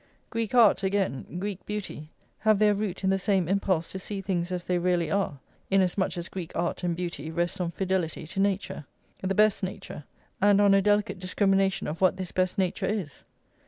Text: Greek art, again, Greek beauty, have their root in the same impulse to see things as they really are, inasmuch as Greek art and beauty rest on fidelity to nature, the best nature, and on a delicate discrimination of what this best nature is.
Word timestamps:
Greek 0.31 0.55
art, 0.55 0.81
again, 0.81 1.37
Greek 1.37 1.63
beauty, 1.67 2.09
have 2.39 2.57
their 2.57 2.73
root 2.73 3.03
in 3.03 3.11
the 3.11 3.19
same 3.19 3.47
impulse 3.47 3.87
to 3.91 3.99
see 3.99 4.19
things 4.19 4.51
as 4.51 4.63
they 4.63 4.79
really 4.79 5.11
are, 5.11 5.37
inasmuch 5.69 6.17
as 6.17 6.27
Greek 6.27 6.51
art 6.55 6.81
and 6.83 6.95
beauty 6.95 7.29
rest 7.29 7.61
on 7.61 7.69
fidelity 7.69 8.25
to 8.25 8.39
nature, 8.39 8.87
the 9.21 9.35
best 9.35 9.61
nature, 9.61 10.03
and 10.41 10.59
on 10.59 10.73
a 10.73 10.81
delicate 10.81 11.19
discrimination 11.19 11.85
of 11.85 12.01
what 12.01 12.17
this 12.17 12.31
best 12.31 12.57
nature 12.57 12.87
is. 12.87 13.25